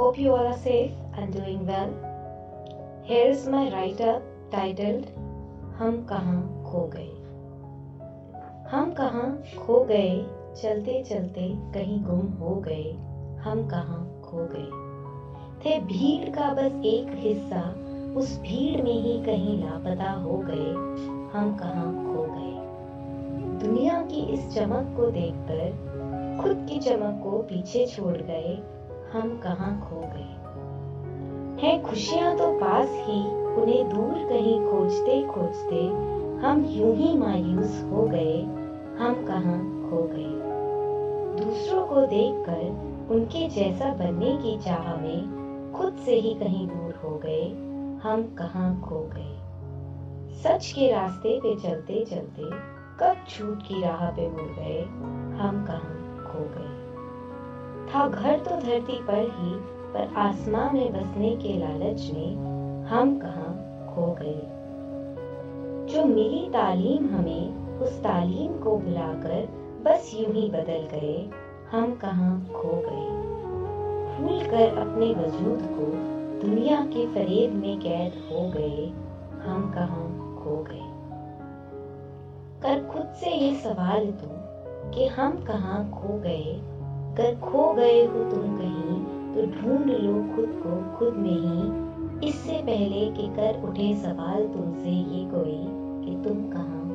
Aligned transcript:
Hope 0.00 0.16
you 0.16 0.30
all 0.30 0.46
are 0.46 0.56
safe 0.56 0.96
and 1.18 1.32
doing 1.34 1.60
well. 1.66 1.92
Here 3.04 3.32
is 3.32 3.46
my 3.48 3.62
write 3.72 4.00
up 4.00 4.24
titled 4.54 5.06
हम 5.76 6.06
कहाँ 6.08 6.64
खो 6.66 6.90
गए 6.96 7.12
हम 8.70 8.92
कहाँ 8.92 9.42
खो 9.58 9.84
गए 9.84 10.26
चलते 10.62 11.04
चलते 11.04 11.48
कहीं 11.56 12.04
गुम 12.04 12.26
हो 12.32 12.54
गए। 12.54 12.92
हम 13.40 13.68
कहाँ 13.68 14.20
खो 14.24 14.48
गए। 14.52 14.86
थे 15.60 15.80
भीड़ 15.80 16.30
का 16.30 16.54
बस 16.54 16.72
एक 16.84 17.06
हिस्सा, 17.10 17.74
उस 18.16 18.40
भीड़ 18.40 18.82
में 18.82 19.02
ही 19.02 19.24
कहीं 19.24 19.64
लापता 19.64 20.10
हो 20.10 20.38
गए। 20.46 20.72
हम 21.38 21.56
कहाँ 21.56 21.92
खो 21.92 22.22
गए। 22.22 22.56
दुनिया 23.66 24.02
की 24.02 24.20
इस 24.32 24.54
चमक 24.54 24.94
को 24.96 25.10
देखकर, 25.10 25.70
खुद 26.42 26.66
की 26.68 26.78
चमक 26.78 27.20
को 27.24 27.30
पीछे 27.30 27.86
छोड़ 27.86 28.16
गए। 28.16 28.62
हम 29.12 29.40
कहाँ 29.42 29.80
खो 29.80 30.00
गए। 30.00 30.32
हैं 31.62 31.82
खुशियाँ 31.82 32.36
तो 32.36 32.52
पास 32.52 32.88
ही, 32.90 33.20
उन्हें 33.54 33.88
दूर 33.88 34.28
कहीं 34.28 34.60
खोजते 34.60 35.26
खोजते 35.26 35.86
हम 36.46 36.64
यूँ 36.64 36.94
ही 36.96 37.16
मायूस 37.18 37.82
हो 37.92 38.02
गए, 38.02 38.42
हम 38.98 39.24
कहाँ 39.26 39.58
खो 39.90 40.02
गए। 40.02 40.46
दूसरों 41.44 41.86
को 41.86 42.06
देखकर, 42.06 42.64
उनके 43.10 43.48
जैसा 43.48 43.94
बनने 43.94 44.36
की 44.36 44.58
चाह 44.58 44.94
में 44.96 45.72
खुद 45.76 45.96
से 46.04 46.14
ही 46.14 46.34
कहीं 46.34 46.66
दूर 46.68 47.00
हो 47.04 47.16
गए, 47.18 47.48
हम 48.02 48.22
कहाँ 48.38 48.80
खो 48.80 49.10
गए। 49.16 49.32
सच 50.42 50.72
के 50.72 50.92
रास्ते 50.92 51.38
पे 51.38 51.54
चलते 51.56 52.04
चलते 52.04 52.42
कब 53.00 53.16
झूठ 53.30 53.58
की 53.58 53.82
राह 53.82 54.10
पे 54.10 54.28
मुड़ 54.28 54.50
गए, 54.58 54.82
हम 55.38 55.64
कहाँ 55.66 56.24
खो 56.28 56.38
गए। 56.38 56.95
था 57.94 58.08
घर 58.08 58.38
तो 58.38 58.56
धरती 58.56 58.98
पर 59.02 59.20
ही, 59.20 59.54
पर 59.92 60.14
आसमां 60.16 60.72
में 60.72 60.92
बसने 60.92 61.36
के 61.36 61.58
लालच 61.58 62.10
में 62.14 62.36
हम 62.86 63.18
कहा 63.18 63.52
खो 63.94 64.16
गए। 64.22 64.40
जो 65.92 66.04
मिली 66.04 66.48
तालीम 66.48 67.06
हमें, 67.14 67.78
उस 67.78 67.98
तालीम 68.02 68.52
को 68.58 68.76
भुलाकर 68.78 69.48
बस 69.84 70.12
यूँ 70.14 70.32
ही 70.32 70.48
बदल 70.48 70.88
गए, 70.92 71.30
हम 71.70 71.94
कहा 71.94 72.30
खो 72.52 72.82
गए। 72.86 73.06
भूल 74.16 74.40
कर 74.40 74.78
अपने 74.78 75.06
वजूद 75.14 75.62
को 75.62 75.86
दुनिया 76.46 76.80
के 76.80 77.06
फरेब 77.06 77.54
में 77.54 77.78
कैद 77.78 78.12
हो 78.30 78.48
गए, 78.50 78.86
हम 79.46 79.70
कहा 79.74 80.04
खो 80.44 80.64
गए। 80.70 80.84
कर 82.62 82.86
खुद 82.92 83.12
से 83.14 83.30
ये 83.30 83.54
सवाल 83.54 84.06
तो 84.06 84.28
कि 84.90 85.06
हम 85.06 85.44
कहाँ 85.44 85.90
खो 85.90 86.18
गए 86.18 86.60
अगर 87.16 87.34
खो 87.40 87.72
गए 87.72 88.00
हो 88.06 88.18
तुम 88.30 88.56
कहीं 88.58 88.96
तो 89.34 89.42
ढूंढ 89.52 89.86
लो 89.90 90.14
खुद 90.34 90.48
को 90.66 90.98
खुद 90.98 91.14
में 91.14 91.30
ही। 91.30 92.28
इससे 92.28 92.58
पहले 92.62 93.06
कि 93.12 93.28
कर 93.28 93.62
उठे 93.68 93.94
सवाल 93.94 94.46
तुमसे 94.46 94.90
ये 94.90 95.24
कोई 95.30 95.56
कि 96.04 96.16
तुम 96.24 96.42
कहाँ 96.50 96.85